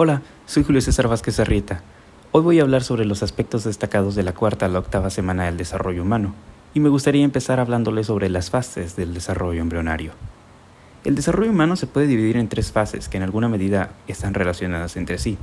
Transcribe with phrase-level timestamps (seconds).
[0.00, 1.82] Hola, soy Julio César Vázquez Arrieta.
[2.30, 5.46] Hoy voy a hablar sobre los aspectos destacados de la cuarta a la octava semana
[5.46, 6.36] del desarrollo humano,
[6.72, 10.12] y me gustaría empezar hablándoles sobre las fases del desarrollo embrionario.
[11.02, 14.96] El desarrollo humano se puede dividir en tres fases que en alguna medida están relacionadas
[14.96, 15.36] entre sí.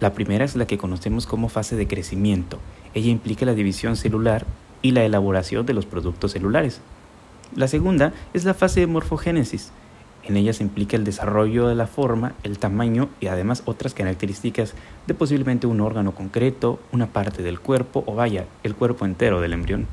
[0.00, 2.58] La primera es la que conocemos como fase de crecimiento.
[2.94, 4.46] Ella implica la división celular
[4.82, 6.80] y la elaboración de los productos celulares.
[7.54, 9.70] La segunda es la fase de morfogénesis,
[10.24, 14.74] en ella se implica el desarrollo de la forma, el tamaño y además otras características
[15.06, 19.52] de posiblemente un órgano concreto, una parte del cuerpo o vaya, el cuerpo entero del
[19.52, 19.86] embrión.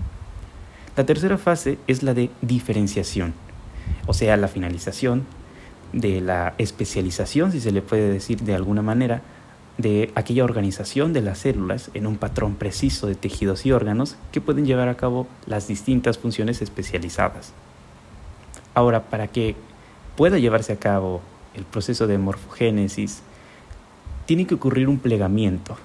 [0.95, 3.33] La tercera fase es la de diferenciación,
[4.05, 5.25] o sea, la finalización
[5.93, 9.21] de la especialización, si se le puede decir de alguna manera,
[9.79, 14.41] de aquella organización de las células en un patrón preciso de tejidos y órganos que
[14.41, 17.53] pueden llevar a cabo las distintas funciones especializadas.
[18.73, 19.55] Ahora, para que
[20.19, 21.21] pueda llevarse a cabo
[21.55, 23.21] el proceso de morfogénesis,
[24.25, 25.77] tiene que ocurrir un plegamiento,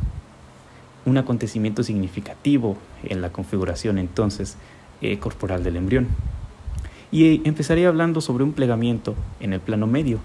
[1.07, 4.57] un acontecimiento significativo en la configuración entonces
[5.03, 6.09] eh, corporal del embrión.
[7.13, 10.19] Y eh, empezaré hablando sobre un plegamiento en el plano medio,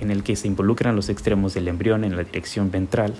[0.00, 3.14] en el que se involucran los extremos del embrión en la dirección ventral,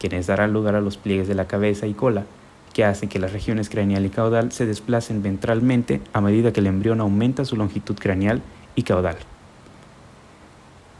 [0.00, 2.24] quienes darán lugar a los pliegues de la cabeza y cola,
[2.72, 6.66] que hacen que las regiones craneal y caudal se desplacen ventralmente a medida que el
[6.66, 8.42] embrión aumenta su longitud craneal
[8.74, 9.16] y caudal.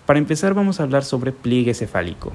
[0.06, 2.32] Para empezar vamos a hablar sobre pliegue cefálico.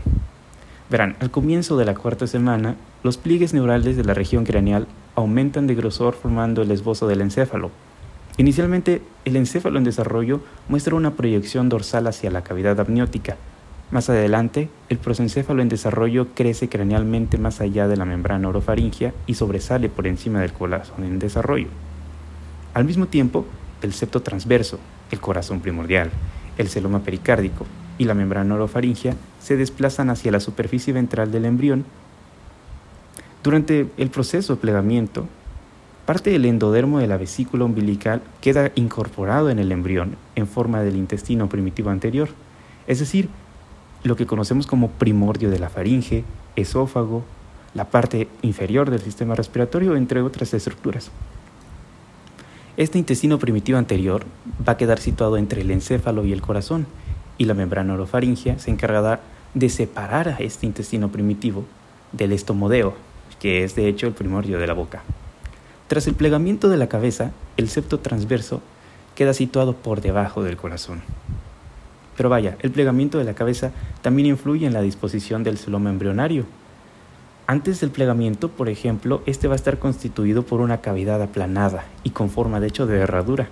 [0.89, 5.67] Verán, al comienzo de la cuarta semana, los pliegues neurales de la región craneal aumentan
[5.67, 7.71] de grosor formando el esbozo del encéfalo.
[8.37, 13.37] Inicialmente, el encéfalo en desarrollo muestra una proyección dorsal hacia la cavidad amniótica.
[13.91, 19.35] Más adelante, el prosencéfalo en desarrollo crece cranealmente más allá de la membrana orofaringia y
[19.35, 21.67] sobresale por encima del corazón en desarrollo.
[22.73, 23.45] Al mismo tiempo,
[23.81, 24.79] el septo transverso,
[25.11, 26.11] el corazón primordial,
[26.57, 27.65] el celoma pericárdico
[27.97, 31.85] y la membrana orofaringia se desplazan hacia la superficie ventral del embrión.
[33.43, 35.27] Durante el proceso de plegamiento,
[36.05, 40.95] parte del endodermo de la vesícula umbilical queda incorporado en el embrión en forma del
[40.95, 42.29] intestino primitivo anterior,
[42.87, 43.29] es decir,
[44.03, 46.23] lo que conocemos como primordio de la faringe,
[46.55, 47.23] esófago,
[47.73, 51.11] la parte inferior del sistema respiratorio, entre otras estructuras.
[52.77, 54.25] Este intestino primitivo anterior
[54.67, 56.87] va a quedar situado entre el encéfalo y el corazón,
[57.37, 59.21] y la membrana orofaringia se encargará
[59.53, 61.63] de separar a este intestino primitivo
[62.11, 62.93] del estomodeo,
[63.39, 65.03] que es de hecho el primordio de la boca.
[65.87, 68.61] Tras el plegamiento de la cabeza, el septo transverso
[69.15, 71.01] queda situado por debajo del corazón.
[72.17, 73.71] Pero vaya, el plegamiento de la cabeza
[74.01, 76.45] también influye en la disposición del celoma embrionario,
[77.47, 82.09] antes del plegamiento, por ejemplo, este va a estar constituido por una cavidad aplanada y
[82.09, 83.49] con forma de hecho de herradura.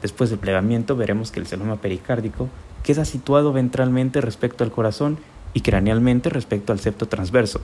[0.00, 2.48] Después del plegamiento veremos que el celoma pericárdico
[2.82, 5.18] queda situado ventralmente respecto al corazón
[5.52, 7.60] y cranealmente respecto al septo transverso.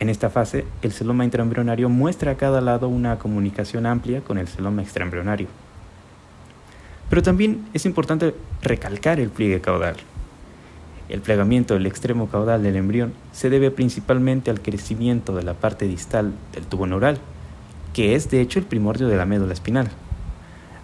[0.00, 4.48] En esta fase, el celoma intraembrionario muestra a cada lado una comunicación amplia con el
[4.48, 5.46] celoma extraembrionario.
[7.08, 9.96] Pero también es importante recalcar el pliegue caudal.
[11.08, 15.86] El plegamiento del extremo caudal del embrión se debe principalmente al crecimiento de la parte
[15.86, 17.18] distal del tubo neural,
[17.92, 19.88] que es de hecho el primordio de la médula espinal.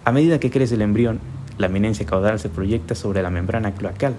[0.05, 1.19] A medida que crece el embrión,
[1.57, 4.15] la eminencia caudal se proyecta sobre la membrana cloacal.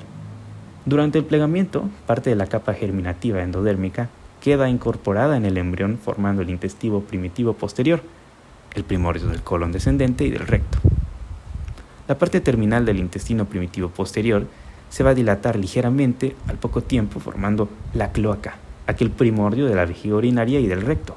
[0.86, 4.08] Durante el plegamiento, parte de la capa germinativa endodérmica
[4.40, 8.02] queda incorporada en el embrión formando el intestino primitivo posterior,
[8.74, 10.78] el primordio del colon descendente y del recto.
[12.08, 14.46] La parte terminal del intestino primitivo posterior
[14.92, 19.86] se va a dilatar ligeramente al poco tiempo formando la cloaca, aquel primordio de la
[19.86, 21.16] vejiga urinaria y del recto.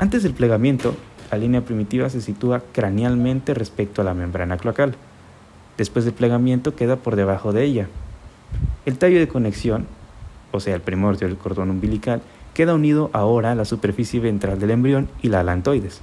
[0.00, 0.96] Antes del plegamiento,
[1.30, 4.96] la línea primitiva se sitúa cranealmente respecto a la membrana cloacal.
[5.78, 7.86] Después del plegamiento queda por debajo de ella.
[8.84, 9.86] El tallo de conexión,
[10.50, 12.20] o sea, el primordio del cordón umbilical,
[12.52, 16.00] queda unido ahora a la superficie ventral del embrión y la alantoides.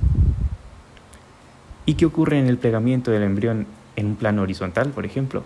[1.85, 5.43] ¿Y qué ocurre en el plegamiento del embrión en un plano horizontal, por ejemplo?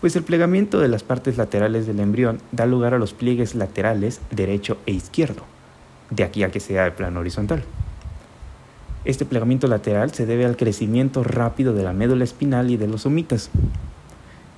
[0.00, 4.20] Pues el plegamiento de las partes laterales del embrión da lugar a los pliegues laterales
[4.30, 5.42] derecho e izquierdo,
[6.10, 7.64] de aquí a que sea de plano horizontal.
[9.04, 13.02] Este plegamiento lateral se debe al crecimiento rápido de la médula espinal y de los
[13.02, 13.50] somitas.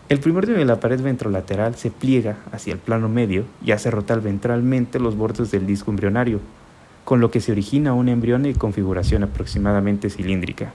[0.09, 4.21] El primordio de la pared ventrolateral se pliega hacia el plano medio y hace rotar
[4.21, 6.41] ventralmente los bordes del disco embrionario,
[7.05, 10.73] con lo que se origina un embrión de configuración aproximadamente cilíndrica.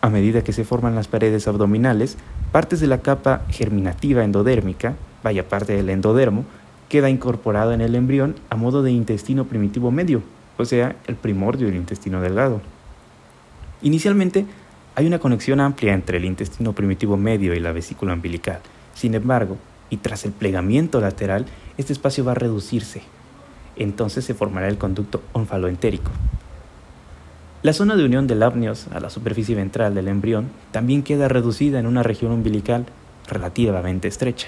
[0.00, 2.16] A medida que se forman las paredes abdominales,
[2.52, 6.44] partes de la capa germinativa endodérmica, vaya parte del endodermo,
[6.88, 10.22] queda incorporada en el embrión a modo de intestino primitivo medio,
[10.56, 12.60] o sea, el primordio del intestino delgado.
[13.82, 14.46] Inicialmente,
[14.94, 18.60] hay una conexión amplia entre el intestino primitivo medio y la vesícula umbilical.
[18.94, 19.56] Sin embargo,
[19.90, 21.46] y tras el plegamiento lateral,
[21.76, 23.02] este espacio va a reducirse.
[23.76, 26.10] Entonces se formará el conducto onfaloentérico.
[27.60, 31.80] La zona de unión del apneos a la superficie ventral del embrión también queda reducida
[31.80, 32.86] en una región umbilical
[33.26, 34.46] relativamente estrecha.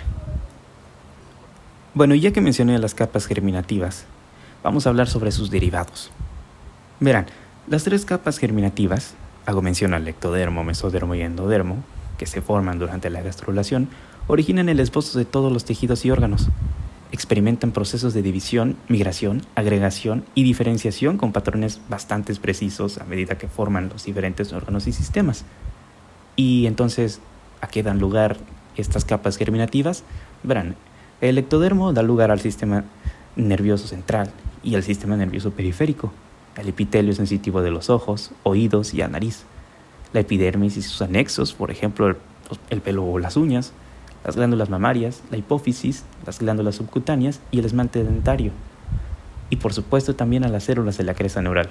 [1.93, 4.05] Bueno, ya que mencioné las capas germinativas,
[4.62, 6.12] vamos a hablar sobre sus derivados.
[7.01, 7.27] Verán,
[7.67, 9.15] las tres capas germinativas,
[9.45, 11.83] hago mención al ectodermo, mesodermo y endodermo,
[12.17, 13.89] que se forman durante la gastrulación,
[14.29, 16.49] originan el esbozo de todos los tejidos y órganos.
[17.12, 23.49] Experimentan procesos de división, migración, agregación y diferenciación con patrones bastante precisos a medida que
[23.49, 25.45] forman los diferentes órganos y sistemas.
[26.37, 27.21] Y entonces,
[27.61, 28.37] ¿a qué dan lugar
[28.77, 30.05] estas capas germinativas?
[30.43, 30.77] Verán,
[31.21, 32.85] el ectodermo da lugar al sistema
[33.37, 34.31] nervioso central
[34.62, 36.12] y al sistema nervioso periférico.
[36.57, 39.45] El epitelio sensitivo de los ojos, oídos y la nariz.
[40.12, 42.17] La epidermis y sus anexos, por ejemplo,
[42.71, 43.73] el, pelo o las uñas,
[44.25, 48.52] las glándulas mamarias, la hipófisis, las glándulas subcutáneas y el esmalte dentario.
[49.49, 51.70] Y por supuesto también a las células de la cresta neural.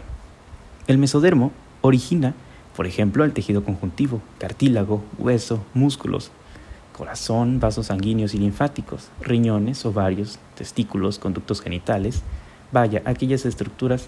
[0.87, 1.51] El mesodermo
[1.81, 2.33] origina,
[2.75, 6.31] por ejemplo, el tejido conjuntivo, cartílago, hueso, músculos,
[6.97, 12.23] corazón, vasos sanguíneos y linfáticos, riñones, ovarios, testículos, conductos genitales,
[12.71, 14.07] vaya, aquellas estructuras,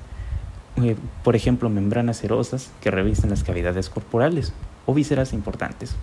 [0.77, 4.53] eh, por ejemplo, membranas serosas que revisten las cavidades corporales
[4.85, 5.95] o vísceras importantes.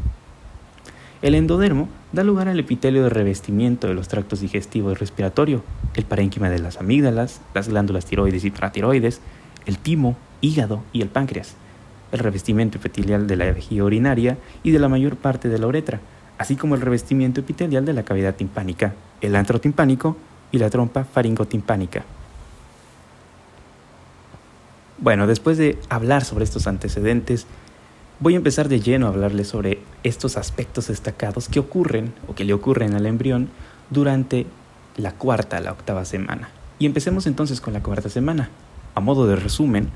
[1.20, 6.04] El endodermo da lugar al epitelio de revestimiento de los tractos digestivo y respiratorio, el
[6.04, 9.20] parénquima de las amígdalas, las glándulas tiroides y paratiroides,
[9.66, 11.56] el timo, hígado y el páncreas,
[12.12, 16.00] el revestimiento epitelial de la vejiga urinaria y de la mayor parte de la uretra,
[16.38, 20.16] así como el revestimiento epitelial de la cavidad timpánica, el antro timpánico
[20.52, 22.04] y la trompa faringotimpánica.
[24.98, 27.46] Bueno, después de hablar sobre estos antecedentes,
[28.20, 32.44] voy a empezar de lleno a hablarles sobre estos aspectos destacados que ocurren o que
[32.44, 33.48] le ocurren al embrión
[33.90, 34.46] durante
[34.96, 36.50] la cuarta a la octava semana.
[36.78, 38.50] Y empecemos entonces con la cuarta semana.
[38.94, 39.90] A modo de resumen,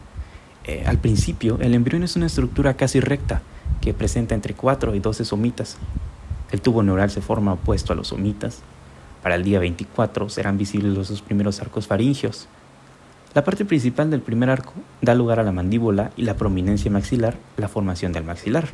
[0.65, 3.43] eh, al principio el embrión es una estructura casi recta
[3.81, 5.77] que presenta entre 4 y 12 somitas,
[6.53, 8.61] el tubo neural se forma opuesto a los somitas.
[9.23, 12.47] Para el día 24 serán visibles los dos primeros arcos faringios.
[13.35, 17.39] La parte principal del primer arco da lugar a la mandíbula y la prominencia maxilar,
[17.57, 18.69] la formación del maxilar.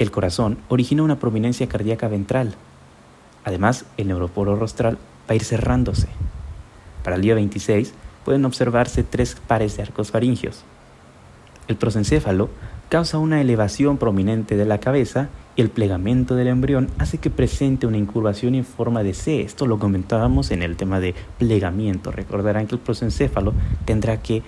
[0.00, 2.54] El corazón origina una prominencia cardíaca ventral.
[3.44, 6.08] Además, el neuroporo rostral va a ir cerrándose.
[7.04, 7.94] Para el día 26
[8.24, 10.64] pueden observarse tres pares de arcos faringios.
[11.68, 12.50] El prosencéfalo
[12.88, 17.98] causa una elevación prominente de la cabeza el plegamento del embrión hace que presente una
[17.98, 19.42] incurvación en forma de C.
[19.42, 22.10] Esto lo comentábamos en el tema de plegamiento.
[22.10, 23.52] Recordarán que el prosencéfalo
[23.84, 24.42] tendrá que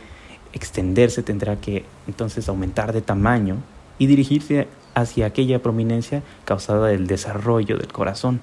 [0.52, 3.56] extenderse, tendrá que entonces aumentar de tamaño
[3.98, 8.40] y dirigirse hacia aquella prominencia causada del desarrollo del corazón.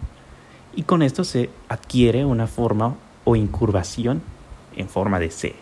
[0.76, 4.22] Y con esto se adquiere una forma o incurvación
[4.76, 5.56] en forma de C.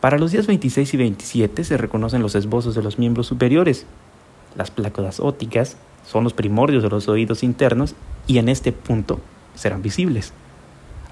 [0.00, 3.86] Para los días 26 y 27 se reconocen los esbozos de los miembros superiores,
[4.56, 5.76] las plácodas ópticas
[6.06, 7.94] son los primordios de los oídos internos
[8.26, 9.20] y en este punto
[9.54, 10.32] serán visibles.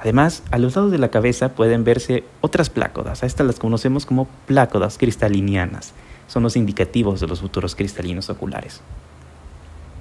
[0.00, 3.22] Además, a los lados de la cabeza pueden verse otras plácodas.
[3.22, 5.92] A estas las conocemos como plácodas cristalinianas.
[6.26, 8.81] Son los indicativos de los futuros cristalinos oculares.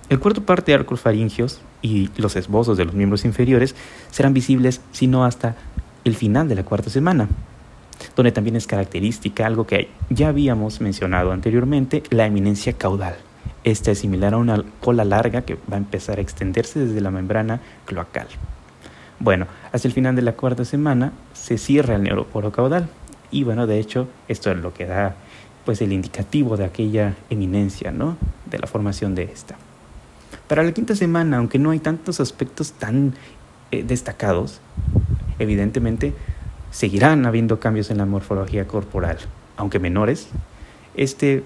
[0.08, 3.76] El cuarto parte de arcos faringios y los esbozos de los miembros inferiores
[4.10, 5.56] serán visibles sino hasta
[6.06, 7.28] el final de la cuarta semana,
[8.16, 13.18] donde también es característica algo que ya habíamos mencionado anteriormente, la eminencia caudal.
[13.64, 17.12] Esta es similar a una cola larga que va a empezar a extenderse desde la
[17.12, 18.28] membrana cloacal.
[19.20, 22.88] Bueno, hasta el final de la cuarta semana se cierra el neuroporo caudal
[23.32, 25.16] y bueno, de hecho, esto es lo que da
[25.66, 28.18] pues el indicativo de aquella eminencia, ¿no?
[28.50, 29.58] De la formación de esta.
[30.48, 33.14] Para la quinta semana, aunque no hay tantos aspectos tan
[33.72, 34.62] eh, destacados,
[35.38, 36.14] evidentemente
[36.72, 39.18] seguirán habiendo cambios en la morfología corporal,
[39.58, 40.30] aunque menores.
[40.96, 41.44] Este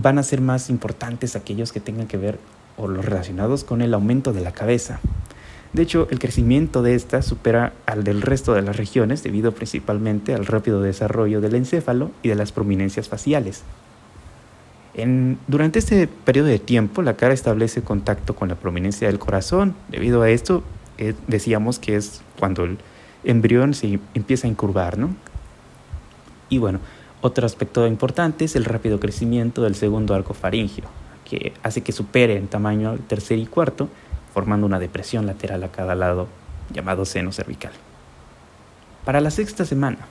[0.00, 2.38] van a ser más importantes aquellos que tengan que ver
[2.76, 5.00] o los relacionados con el aumento de la cabeza.
[5.72, 10.34] De hecho, el crecimiento de esta supera al del resto de las regiones debido principalmente
[10.34, 13.64] al rápido desarrollo del encéfalo y de las prominencias faciales.
[15.46, 19.74] durante este periodo de tiempo, la cara establece contacto con la prominencia del corazón.
[19.88, 20.64] Debido a esto,
[20.96, 22.78] eh, decíamos que es cuando el
[23.22, 25.10] embrión se empieza a incurvar, ¿no?
[26.48, 26.80] Y bueno,
[27.20, 30.84] otro aspecto importante es el rápido crecimiento del segundo arco faringio,
[31.24, 33.88] que hace que supere en tamaño el tercer y cuarto,
[34.32, 36.28] formando una depresión lateral a cada lado
[36.72, 37.72] llamado seno cervical.
[39.04, 40.06] Para la sexta semana,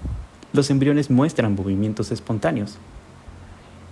[0.54, 2.78] los embriones muestran movimientos espontáneos.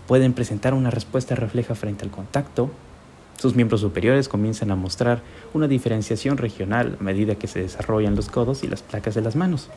[0.08, 2.70] Pueden presentar una respuesta refleja frente al contacto,
[3.38, 5.22] Sus miembros superiores comienzan a mostrar
[5.54, 9.36] una diferenciación regional a medida que se desarrollan los codos y las placas de las
[9.36, 9.70] manos.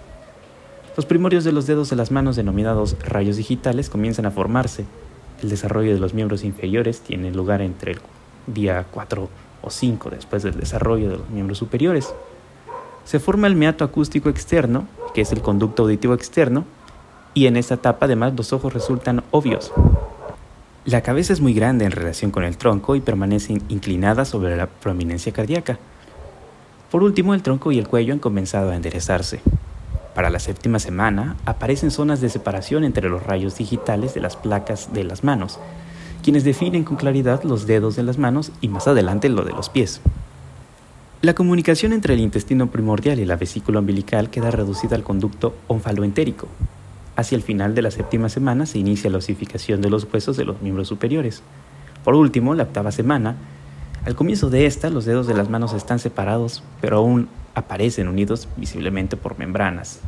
[0.98, 4.84] Los primorios de los dedos de las manos denominados rayos digitales comienzan a formarse.
[5.40, 8.00] El desarrollo de los miembros inferiores tiene lugar entre el
[8.48, 9.28] día 4
[9.62, 12.12] o 5 después del desarrollo de los miembros superiores.
[13.04, 16.64] Se forma el meato acústico externo, que es el conducto auditivo externo,
[17.32, 19.72] y en esta etapa además los ojos resultan obvios.
[20.84, 24.66] La cabeza es muy grande en relación con el tronco y permanece inclinada sobre la
[24.66, 25.78] prominencia cardíaca.
[26.90, 29.40] Por último, el tronco y el cuello han comenzado a enderezarse.
[30.18, 34.92] Para la séptima semana aparecen zonas de separación entre los rayos digitales de las placas
[34.92, 35.60] de las manos,
[36.24, 39.68] quienes definen con claridad los dedos de las manos y más adelante lo de los
[39.68, 40.00] pies.
[41.22, 46.48] La comunicación entre el intestino primordial y la vesícula umbilical queda reducida al conducto onfaloentérico.
[47.14, 50.46] Hacia el final de la séptima semana se inicia la osificación de los huesos de
[50.46, 51.44] los miembros superiores.
[52.02, 53.36] Por último, la octava semana,
[54.08, 58.48] al comienzo de esta, los dedos de las manos están separados, pero aún aparecen unidos
[58.56, 60.00] visiblemente por membranas.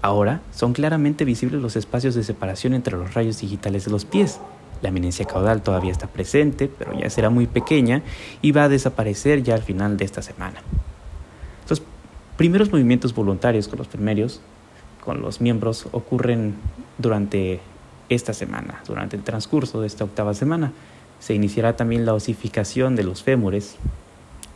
[0.00, 4.40] Ahora son claramente visibles los espacios de separación entre los rayos digitales de los pies,
[4.80, 8.02] la eminencia caudal todavía está presente, pero ya será muy pequeña
[8.40, 10.60] y va a desaparecer ya al final de esta semana.
[11.68, 11.82] Los
[12.36, 14.40] primeros movimientos voluntarios con los primeros,
[15.04, 16.54] con los miembros, ocurren
[16.98, 17.60] durante
[18.08, 20.72] esta semana, durante el transcurso de esta octava semana.
[21.24, 23.76] Se iniciará también la osificación de los fémures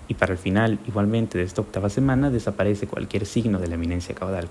[0.06, 4.14] y para el final, igualmente de esta octava semana, desaparece cualquier signo de la eminencia
[4.14, 4.48] caudal.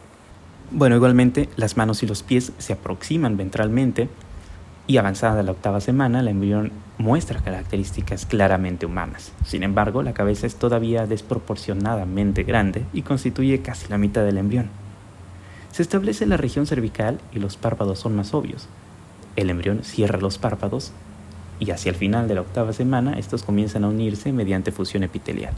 [0.72, 4.10] Bueno, igualmente las manos y los pies se aproximan ventralmente
[4.88, 9.32] y avanzada la octava semana, el embrión muestra características claramente humanas.
[9.46, 14.70] Sin embargo, la cabeza es todavía desproporcionadamente grande y constituye casi la mitad del embrión.
[15.72, 18.68] Se establece la región cervical y los párpados son más obvios.
[19.36, 20.94] El embrión cierra los párpados
[21.60, 25.54] y hacia el final de la octava semana estos comienzan a unirse mediante fusión epitelial.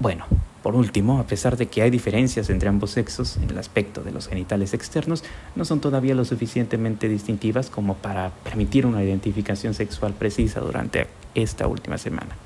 [0.00, 0.26] Bueno,
[0.62, 4.12] por último, a pesar de que hay diferencias entre ambos sexos en el aspecto de
[4.12, 5.24] los genitales externos,
[5.56, 11.66] no son todavía lo suficientemente distintivas como para permitir una identificación sexual precisa durante esta
[11.66, 12.36] última semana.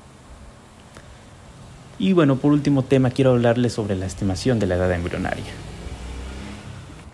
[1.99, 5.72] Y bueno, por último tema quiero hablarles sobre la estimación de la edad embrionaria.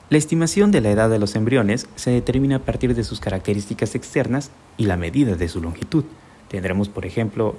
[0.09, 3.93] La estimación de la edad de los embriones se determina a partir de sus características
[3.93, 6.03] externas y la medida de su longitud.
[6.47, 7.55] Tendremos, por ejemplo,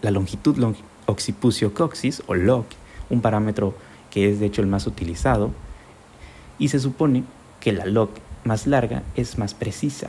[0.00, 2.64] la longitud occipucio coxis o log,
[3.10, 3.74] un parámetro
[4.10, 5.50] que es de hecho el más utilizado,
[6.58, 7.24] y se supone
[7.60, 8.08] que la log
[8.44, 10.08] más larga es más precisa.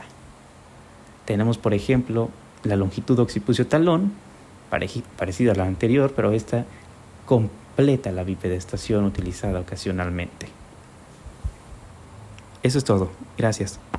[1.26, 2.30] Tenemos por ejemplo
[2.62, 4.12] la longitud occipucio talón,
[4.70, 6.64] parecida a la anterior, pero esta
[7.26, 10.59] completa la bipedestación utilizada ocasionalmente.
[12.62, 13.10] Eso es todo.
[13.36, 13.80] Gracias.